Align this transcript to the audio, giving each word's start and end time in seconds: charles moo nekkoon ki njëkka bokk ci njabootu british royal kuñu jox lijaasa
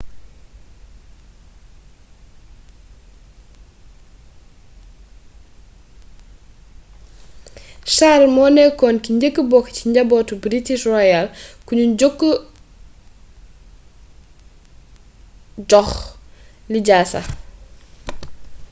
charles 7.93 8.33
moo 8.35 8.49
nekkoon 8.55 8.97
ki 9.03 9.09
njëkka 9.15 9.41
bokk 9.51 9.65
ci 9.75 9.83
njabootu 9.89 10.33
british 10.43 10.83
royal 10.93 11.27
kuñu 11.65 11.85
jox 15.71 15.89
lijaasa 16.71 17.21